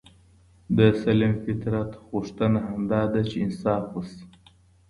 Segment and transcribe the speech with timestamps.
[0.77, 4.23] د سلیم فطرت غوښتنه همدا ده چي انصاف وسي.